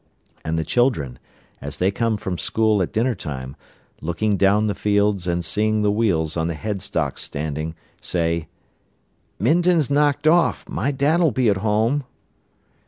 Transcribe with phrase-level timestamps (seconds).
[0.43, 1.19] And the children,
[1.61, 3.55] as they come from school at dinner time,
[4.01, 8.47] looking down the fields and seeing the wheels on the headstocks standing, say:
[9.37, 10.67] "Minton's knocked off.
[10.67, 12.05] My dad'll be at home."